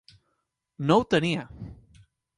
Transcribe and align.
No 0.91 0.97
ho 1.01 1.05
tenia. 1.13 1.47